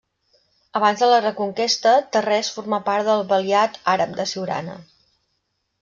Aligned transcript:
Abans 0.79 1.03
de 1.03 1.09
la 1.11 1.19
reconquesta, 1.25 1.93
Tarrés 2.17 2.51
formà 2.57 2.81
part 2.91 3.11
del 3.13 3.25
valiat 3.35 3.81
àrab 3.97 4.19
de 4.23 4.31
Siurana. 4.35 4.81